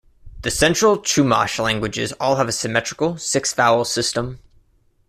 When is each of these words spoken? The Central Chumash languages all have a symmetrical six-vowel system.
The 0.41 0.49
Central 0.49 0.97
Chumash 0.97 1.59
languages 1.59 2.11
all 2.13 2.37
have 2.37 2.47
a 2.47 2.51
symmetrical 2.51 3.19
six-vowel 3.19 3.85
system. 3.85 4.39